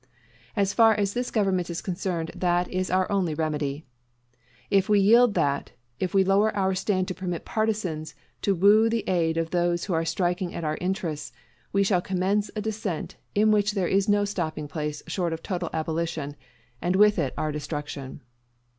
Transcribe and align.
As 0.55 0.73
far 0.73 0.95
as 0.95 1.13
this 1.13 1.29
government 1.29 1.69
is 1.69 1.79
concerned, 1.79 2.31
that 2.33 2.67
is 2.71 2.89
our 2.89 3.05
only 3.11 3.35
remedy. 3.35 3.85
If 4.71 4.89
we 4.89 4.99
yield 4.99 5.35
that, 5.35 5.73
if 5.99 6.11
we 6.15 6.23
lower 6.23 6.49
our 6.57 6.73
stand 6.73 7.07
to 7.09 7.13
permit 7.13 7.45
partisans 7.45 8.15
to 8.41 8.55
woo 8.55 8.89
the 8.89 9.07
aid 9.07 9.37
of 9.37 9.51
those 9.51 9.83
who 9.85 9.93
are 9.93 10.03
striking 10.03 10.55
at 10.55 10.63
our 10.63 10.79
interests, 10.81 11.31
we 11.71 11.83
shall 11.83 12.01
commence 12.01 12.49
a 12.55 12.61
descent 12.63 13.17
in 13.35 13.51
which 13.51 13.73
there 13.73 13.87
is 13.87 14.09
no 14.09 14.25
stopping 14.25 14.67
place 14.67 15.03
short 15.05 15.33
of 15.33 15.43
total 15.43 15.69
abolition, 15.71 16.35
and 16.81 16.95
with 16.95 17.19
it 17.19 17.31
our 17.37 17.51
destruction. 17.51 18.21